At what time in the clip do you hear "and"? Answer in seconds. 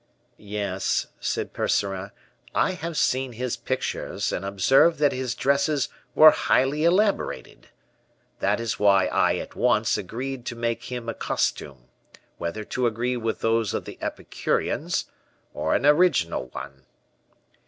4.31-4.43